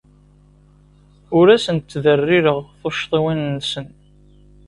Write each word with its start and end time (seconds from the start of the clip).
Ur 1.37 1.47
asen-ttderrireɣ 1.55 2.59
tuccḍiwin-nsen. 2.79 3.87